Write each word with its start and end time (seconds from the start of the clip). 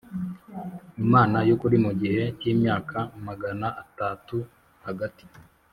Imana 1.03 1.37
yukuri 1.47 1.77
mu 1.85 1.91
gihe 2.01 2.23
cy 2.39 2.45
imyaka 2.53 2.97
magana 3.27 3.67
atatu 3.83 4.37
Hagati 4.87 5.25